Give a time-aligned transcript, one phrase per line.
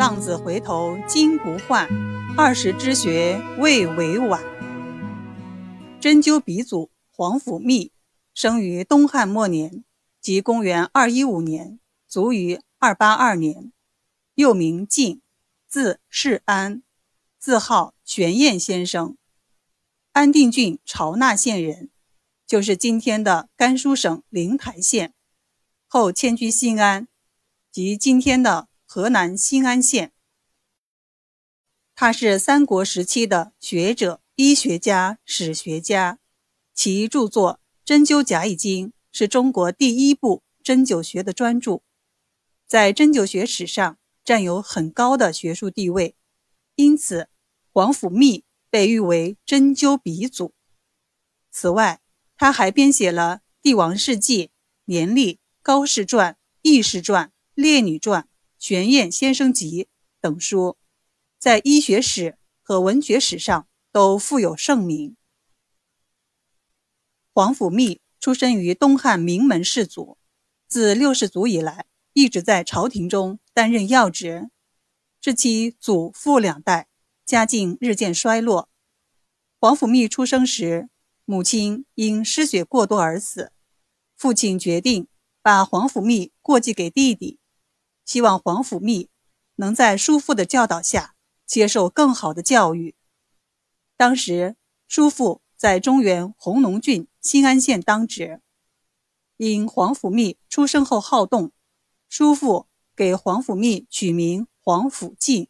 [0.00, 1.86] 浪子回头金不换，
[2.34, 4.42] 二十之学未为晚。
[6.00, 7.90] 针灸鼻祖皇甫谧，
[8.32, 9.84] 生于东汉末年，
[10.18, 11.78] 即公元二一五年，
[12.08, 13.72] 卒于二八二年。
[14.36, 15.20] 又名晋，
[15.68, 16.82] 字世安，
[17.38, 19.18] 字号玄晏先生，
[20.12, 21.90] 安定郡朝那县人，
[22.46, 25.12] 就是今天的甘肃省灵台县。
[25.86, 27.06] 后迁居新安，
[27.70, 30.10] 即今天的河南新安县。
[31.94, 36.18] 他是三国时期的学者、医学家、史学家，
[36.74, 41.82] 其著作《针灸甲乙经》是中国第一部针灸学的专著，
[42.66, 43.96] 在针灸学史上。
[44.24, 46.16] 占有很高的学术地位，
[46.74, 47.28] 因此
[47.72, 50.52] 皇甫谧被誉为针灸鼻祖。
[51.50, 52.00] 此外，
[52.36, 54.46] 他还编写了《帝王世纪》
[54.86, 56.32] 《年历》《高士传》
[56.62, 58.22] 《义士传》《烈女传》
[58.60, 59.84] 《玄彦先生集》
[60.20, 60.76] 等书，
[61.38, 65.16] 在医学史和文学史上都富有盛名。
[67.32, 70.18] 皇甫谧出身于东汉名门士族，
[70.68, 73.40] 自六世祖以来一直在朝廷中。
[73.54, 74.50] 担任要职，
[75.22, 76.88] 至其祖父两代，
[77.24, 78.68] 家境日渐衰落。
[79.58, 80.90] 皇甫谧出生时，
[81.24, 83.52] 母亲因失血过多而死，
[84.16, 85.08] 父亲决定
[85.42, 87.39] 把皇甫谧过继给弟弟，
[88.04, 89.08] 希望皇甫谧
[89.56, 91.14] 能在叔父的教导下
[91.46, 92.94] 接受更好的教育。
[93.96, 98.40] 当时，叔父在中原弘农郡新安县当职，
[99.36, 101.52] 因皇甫谧出生后好动，
[102.08, 102.66] 叔父。
[102.96, 105.48] 给皇甫谧取名皇甫进，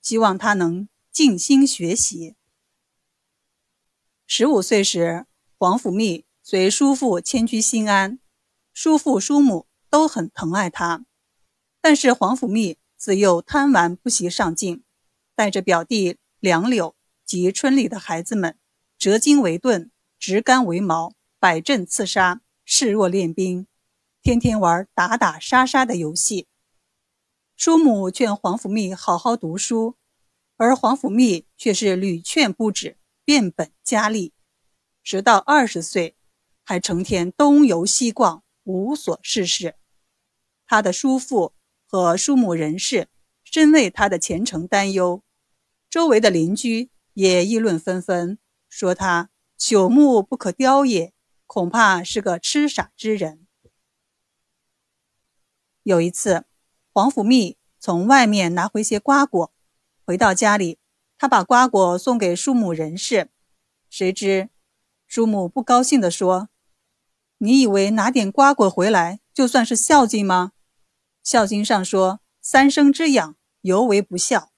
[0.00, 2.36] 希望他能静心学习。
[4.24, 5.26] 十五岁时，
[5.58, 8.20] 皇甫谧随叔父迁居新安，
[8.72, 11.04] 叔父叔母都很疼爱他。
[11.82, 14.84] 但是皇甫谧自幼贪玩，不习上进，
[15.34, 16.94] 带着表弟梁柳
[17.26, 18.56] 及村里的孩子们，
[18.96, 23.66] 折金为盾，执竿为矛，摆阵刺杀，视若练兵，
[24.22, 26.46] 天天玩打打杀杀的游戏。
[27.56, 29.96] 叔母劝皇甫谧好好读书，
[30.56, 34.32] 而皇甫谧却是屡劝不止，变本加厉，
[35.02, 36.16] 直到二十岁，
[36.62, 39.74] 还成天东游西逛，无所事事。
[40.64, 41.54] 他的叔父
[41.92, 43.08] 和叔母人氏
[43.44, 45.22] 深为他的前程担忧，
[45.90, 48.38] 周围的邻居也议论纷纷，
[48.70, 51.12] 说他朽木不可雕也，
[51.46, 53.46] 恐怕是个痴傻之人。
[55.82, 56.46] 有一次。
[56.94, 59.50] 皇甫谧从外面拿回些瓜果，
[60.04, 60.78] 回到家里，
[61.16, 63.30] 他把瓜果送给叔母人氏，
[63.88, 64.50] 谁知
[65.06, 66.50] 叔母不高兴地说
[67.38, 70.52] ：“你以为拿点瓜果回来就算是孝敬吗？
[71.22, 74.52] 孝经上说三生之养尤为不孝，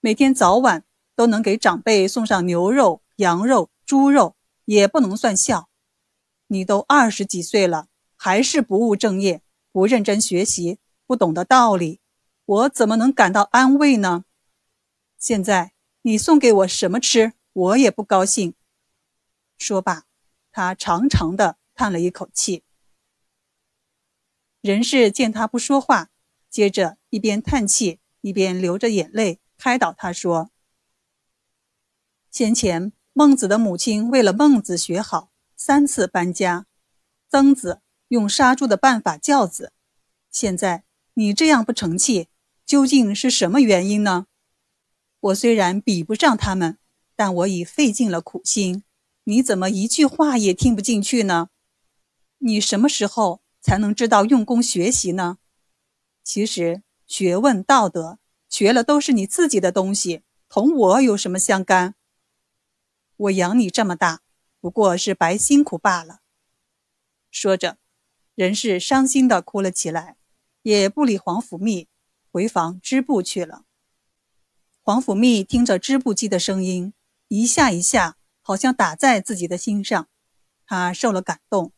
[0.00, 0.84] 每天早晚
[1.14, 5.68] 都能给长辈送上牛肉、羊肉、猪肉，也不能算孝。
[6.46, 10.78] 你都二十几岁了，还是不务正业，不认真学习。”
[11.10, 11.98] 不懂得道理，
[12.44, 14.24] 我怎么能感到安慰呢？
[15.18, 15.72] 现在
[16.02, 18.54] 你送给我什么吃，我也不高兴。
[19.58, 20.04] 说罢，
[20.52, 22.62] 他长长的叹了一口气。
[24.60, 26.10] 人事见他不说话，
[26.48, 30.50] 接着一边叹气一边流着眼泪开导他说
[32.30, 36.66] ：“先前孟子的母亲为了孟子学好，三次搬家，
[37.28, 39.72] 曾子用杀猪的办法教子，
[40.30, 40.84] 现在。”
[41.14, 42.28] 你这样不成器，
[42.64, 44.26] 究竟是什么原因呢？
[45.18, 46.78] 我虽然比不上他们，
[47.14, 48.84] 但我已费尽了苦心，
[49.24, 51.50] 你怎么一句话也听不进去呢？
[52.38, 55.38] 你什么时候才能知道用功学习呢？
[56.22, 61.94] 其实学问道德学了都是你自己的东西，同我有什么相干？
[63.16, 64.22] 我养你这么大，
[64.60, 66.20] 不过是白辛苦罢了。
[67.30, 67.78] 说着，
[68.34, 70.16] 人是伤心的哭了起来。
[70.62, 71.86] 也不理皇甫谧，
[72.30, 73.64] 回房织布去了。
[74.82, 76.92] 皇甫谧听着织布机的声音，
[77.28, 80.08] 一下一下，好像打在自己的心上，
[80.66, 81.72] 他受了感动，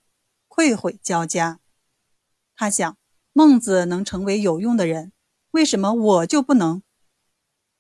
[0.49, 1.61] 愧悔交加。
[2.63, 2.97] 他想，
[3.33, 5.13] 孟子能成为有用的人，
[5.51, 6.81] 为什么我就不能？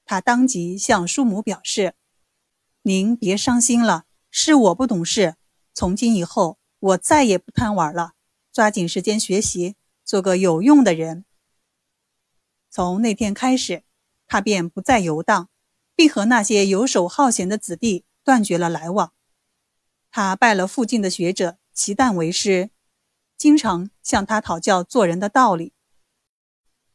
[0.04, 1.94] 他当即向叔母表示
[2.82, 5.36] ：“您别伤心了，是我不懂事。
[5.72, 8.14] 从今以后，我再也不贪玩了，
[8.52, 11.24] 抓紧时间学习。”做个有用的人。
[12.68, 13.84] 从那天开始，
[14.26, 15.48] 他便不再游荡，
[15.94, 19.12] 并和那些游手好闲的子弟断绝了来往。
[20.10, 22.70] 他拜了附近的学者齐旦为师，
[23.42, 25.72] 经常向他讨教做人的道理。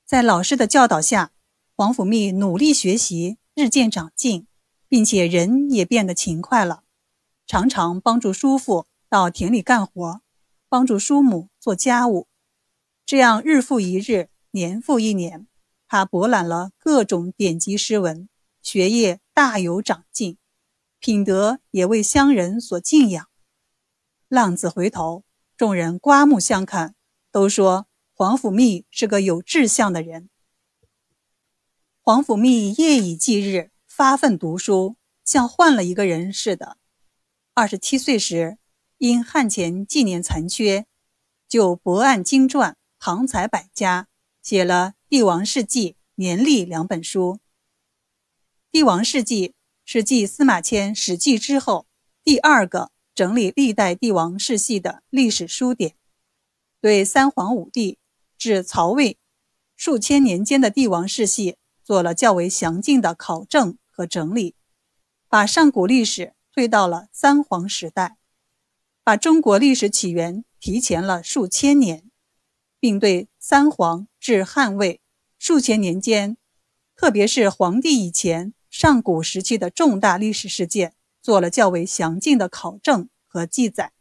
[0.05, 1.33] 在老师的教导下，
[1.75, 4.47] 王甫谧努力学习，日渐长进，
[4.87, 6.85] 并且人也变得勤快了，
[7.45, 10.21] 常常帮助叔父到田里干活，
[10.69, 12.29] 帮助叔母做家务。
[13.05, 15.47] 这样日复一日，年复一年，
[15.85, 18.29] 他博览了各种典籍诗文，
[18.61, 20.37] 学业大有长进，
[20.99, 23.27] 品德也为乡人所敬仰。
[24.29, 25.25] 浪子回头，
[25.57, 26.93] 众人刮目相看，
[27.31, 30.29] 都说皇甫谧是个有志向的人。
[31.99, 36.77] 皇甫谧夜以继日发奋读书，像换了一个人似的。
[37.55, 38.59] 二十七岁时，
[38.99, 40.85] 因汉前纪年残缺，
[41.49, 44.07] 就博案经传，旁采百家，
[44.43, 47.37] 写了《帝王世纪》《年历》两本书。
[48.69, 49.49] 《帝王世纪》
[49.83, 51.87] 是继司马迁《史记》之后
[52.23, 55.95] 第二个整理历代帝王世系的历史书典，
[56.79, 57.97] 对三皇五帝
[58.37, 59.17] 至曹魏
[59.75, 61.57] 数千年间的帝王世系。
[61.83, 64.55] 做了较为详尽的考证和整理，
[65.29, 68.17] 把上古历史推到了三皇时代，
[69.05, 72.11] 把中国历史起源提前了数千年，
[72.77, 74.99] 并对三皇至汉魏
[75.39, 76.35] 数千年间，
[76.93, 80.93] 特别是黄帝以前上古时期的重大历史事件
[81.27, 83.91] 做了较为详尽的考证和记载，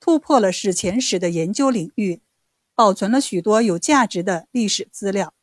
[0.00, 2.20] 突破了史前史的研究领域，
[2.74, 5.34] 保存了许多有价值的历史资料。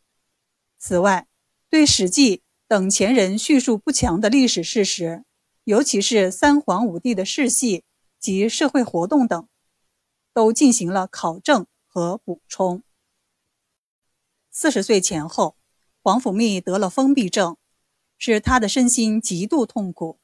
[0.77, 1.29] 此外，
[1.69, 2.37] 对《史记》
[2.67, 5.23] 等前人叙述不强的历史事实，
[5.63, 7.85] 尤其是三皇五帝的世系
[8.19, 9.47] 及社会活动等，
[10.33, 12.83] 都进行了考证和补充。
[14.51, 15.55] 四十岁前后，
[16.03, 17.55] 皇甫谧得了封闭症，
[18.17, 20.19] 使他的身心极度痛苦，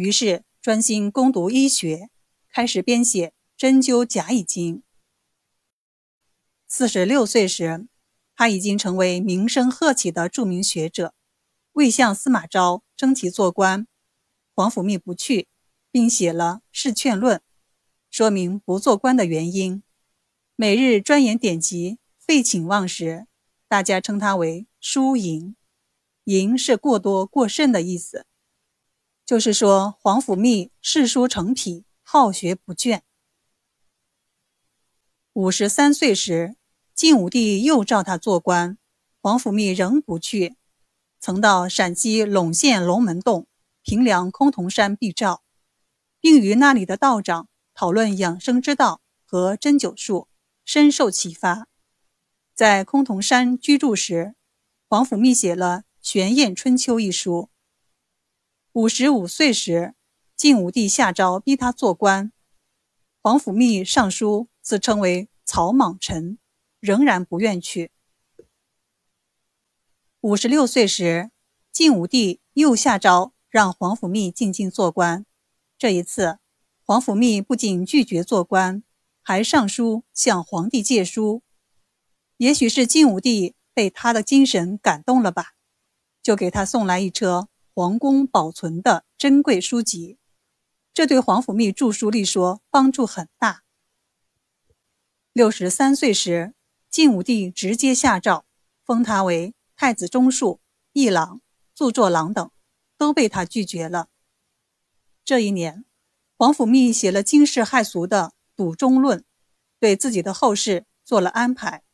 [0.00, 2.08] 于是专心攻读医学，
[2.50, 4.76] 开始编写《针灸甲乙经》。
[6.66, 7.86] 四十六岁时。
[8.34, 11.12] 他已经成为名声鹤起的著名学者，
[11.72, 13.86] 未向司马昭征其做官，
[14.54, 15.46] 皇甫谧不去，
[15.90, 17.36] 并写了《试劝论》，
[18.10, 19.82] 说明不做官的原因。
[20.56, 23.26] 每日钻研典籍，废寝忘食，
[23.68, 25.54] 大家称他为“书淫”，
[26.24, 28.24] 淫是过多过甚的意思，
[29.30, 33.02] 就是说皇甫谧嗜书成癖，好学不倦。
[35.34, 36.56] 五十三岁时。
[36.96, 38.76] 晋武帝又召他做官，
[39.20, 40.56] 皇甫谧仍不去，
[41.20, 43.46] 曾到陕西陇县龙门洞、
[43.82, 45.44] 平凉崆峒山避诏，
[46.18, 50.26] 并与那里的道长讨论养生之道和针灸术，
[50.64, 51.68] 深受启发。
[52.52, 54.34] 在崆峒山居住时，
[54.88, 57.48] 皇甫谧写了《玄验春秋》一书。
[58.72, 59.94] 五十五岁时，
[60.36, 62.32] 晋武帝下诏逼他做官，
[63.20, 66.38] 皇甫谧上书自称为草莽臣。
[66.80, 67.92] 仍然不愿去。
[70.22, 71.30] 五十六岁时，
[71.70, 75.26] 晋武帝又下诏让皇甫谧进京做官。
[75.76, 76.38] 这一次，
[76.82, 78.82] 皇甫谧不仅拒绝做官，
[79.20, 81.42] 还上书向皇帝借书。
[82.38, 85.52] 也许是晋武帝被他的精神感动了吧，
[86.22, 87.50] 就给他送来一车
[87.80, 90.18] 皇宫保存的珍贵书籍。
[90.92, 93.62] 这对皇甫谧著书立说帮助很大。
[95.32, 96.52] 六十三岁时。
[96.90, 98.44] 晋武帝直接下诏
[98.84, 100.60] 封他为太子中庶、
[100.92, 101.40] 议郎、
[101.72, 102.50] 著作郎等，
[102.98, 104.08] 都被他拒绝了。
[105.24, 105.84] 这一年，
[106.36, 109.20] 皇甫谧写了惊世骇俗的《赌中论》，
[109.78, 111.84] 对自己的后事做了安排。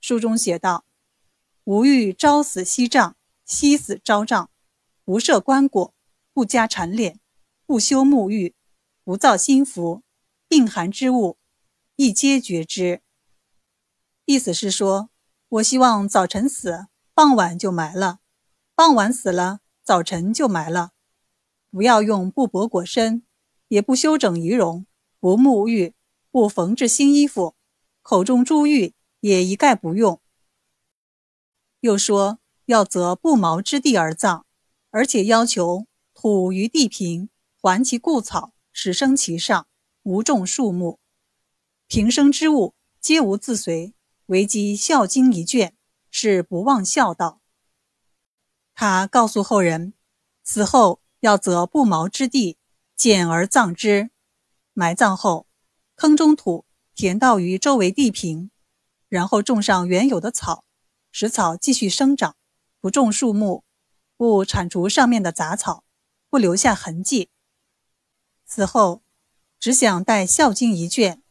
[0.00, 0.86] 书中写道
[1.64, 4.48] ：“吾欲朝死夕葬，夕死朝葬，
[5.04, 5.92] 不设棺椁，
[6.32, 7.16] 不加缠殓，
[7.66, 8.54] 不修沐浴，
[9.02, 10.02] 不造新服，
[10.46, 11.38] 病寒之物，
[11.96, 13.02] 亦皆绝之。”
[14.24, 15.10] 意思是说，
[15.48, 18.20] 我希望早晨死，傍晚就埋了；
[18.76, 20.92] 傍晚死了，早晨就埋了。
[21.70, 23.24] 不要用布帛裹身，
[23.68, 24.86] 也不修整仪容，
[25.18, 25.94] 不沐浴，
[26.30, 27.56] 不缝制新衣服，
[28.02, 30.20] 口中珠玉也一概不用。
[31.80, 34.46] 又说要择不毛之地而葬，
[34.92, 37.30] 而且要求土于地平，
[37.62, 39.66] 还其故草，始生其上，
[40.02, 40.98] 无种树木，
[41.88, 43.94] 平生之物皆无自随。
[44.26, 45.74] 唯积《孝经》一卷，
[46.10, 47.40] 是不忘孝道。
[48.74, 49.94] 他告诉后人，
[50.44, 52.58] 死后要择不毛之地，
[52.94, 54.10] 简而葬之。
[54.74, 55.46] 埋葬后，
[55.96, 58.50] 坑中土填到于周围地平，
[59.08, 60.64] 然后种上原有的草，
[61.10, 62.36] 使草继续生长。
[62.78, 63.64] 不种树木，
[64.22, 65.82] 不铲除上面的杂草，
[66.30, 67.28] 不留下痕迹。
[68.46, 69.02] 死后，
[69.58, 71.24] 只想带《孝经》一卷，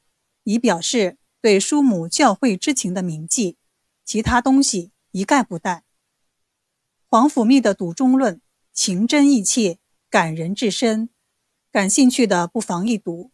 [0.44, 1.18] 以表示。
[1.40, 3.58] 对叔母教诲之情的铭记，
[4.04, 5.86] 其他东西一概不带。
[7.08, 8.42] 皇甫谧的笃中论
[8.74, 9.80] 情真意切，
[10.10, 11.10] 感人至深，
[11.72, 13.32] 感兴趣的不妨一读。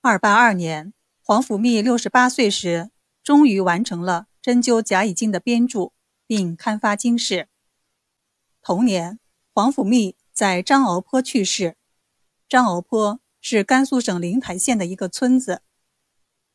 [0.00, 2.92] 二八二年，皇甫谧六十八岁时，
[3.24, 5.90] 终于完成了《针灸甲乙经》的编著，
[6.28, 7.48] 并刊发经世。
[8.66, 9.20] 同年，
[9.52, 11.76] 皇甫谧在张敖坡去世。
[12.48, 15.60] 张敖坡是甘肃省灵台县的一个村子。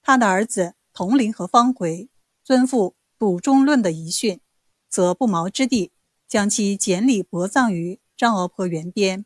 [0.02, 2.10] 他的儿子同龄和方回
[2.44, 4.42] 遵父笃中论的遗训。
[4.90, 5.92] 则不毛之地，
[6.28, 9.24] 将其简礼薄葬于张敖坡原边。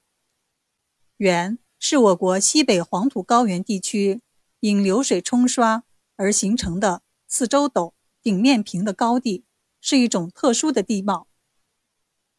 [1.15, 4.21] 原是我国西北黄土高原地区
[4.59, 5.85] 因流水冲刷
[6.17, 9.45] 而形成的四周陡、顶面平的高地，
[9.79, 11.29] 是一种特殊的地貌。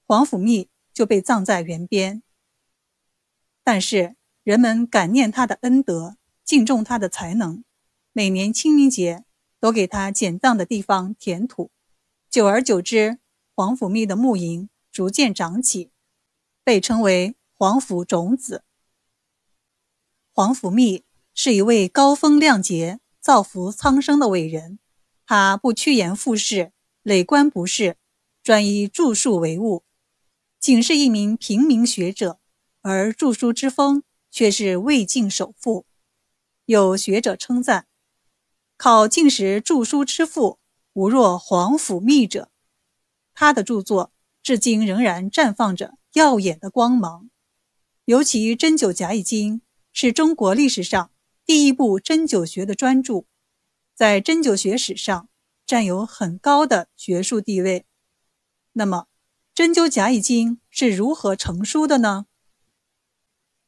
[0.06, 2.23] 皇甫谧就被葬在原边。
[3.62, 7.64] 但是人们感念他的恩德，敬重他的才能，
[8.12, 9.25] 每年清明节
[9.58, 11.70] 都给他捡葬的地方填土。
[12.28, 13.18] 久而久之，
[13.54, 15.90] 皇甫谧的墓茔逐渐长起，
[16.62, 18.64] 被称为皇甫种子。
[20.32, 24.78] 皇甫谧是一位高风亮节、造福苍生的伟人。
[25.26, 27.96] 他不趋炎附势、累官不仕，
[28.42, 29.84] 专以著述为务，
[30.64, 32.40] 仅是一名平民学者，
[32.80, 35.85] 而著书之风却是魏晋首富。
[36.64, 37.87] 有学者称赞
[38.78, 40.59] ：“考进士著书之父。”
[40.94, 42.50] 无若皇甫谧者，
[43.35, 44.11] 他的著作
[44.42, 47.28] 至今仍然绽放着耀眼的光芒。
[48.06, 49.56] 尤其《针灸甲乙经》
[49.92, 51.11] 是中国历史上
[51.44, 53.26] 第一部针灸学的专著，
[53.94, 55.28] 在针灸学史上
[55.66, 57.85] 占有很高的学术地位。
[58.73, 59.09] 那么，
[59.54, 62.26] 《针灸甲乙经》是如何成书的呢？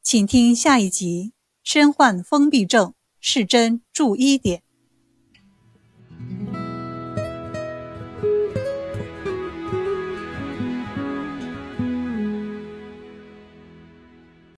[0.01, 1.31] 请听下一集：
[1.63, 4.63] 身患封闭症，是针注医典。